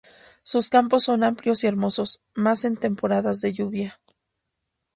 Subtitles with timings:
[0.41, 4.01] Sus campos son amplios y hermosos más en temporadas de lluvia.